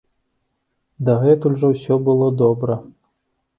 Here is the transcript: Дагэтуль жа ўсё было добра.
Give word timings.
Дагэтуль 1.09 1.59
жа 1.65 1.71
ўсё 1.75 1.93
было 2.09 2.33
добра. 2.43 2.81